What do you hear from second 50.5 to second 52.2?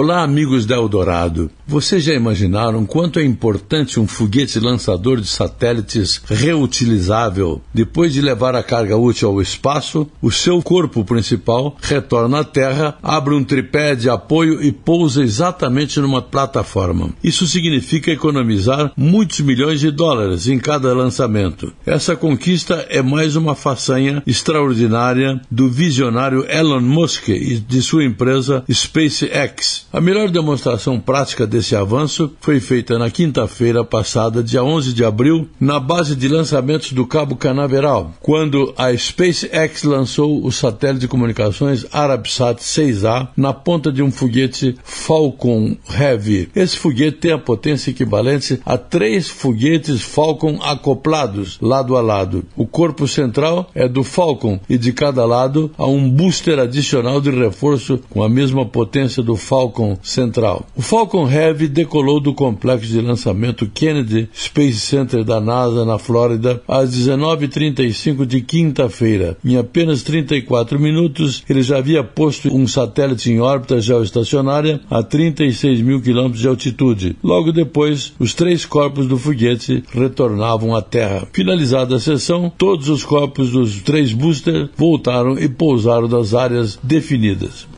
acoplados lado a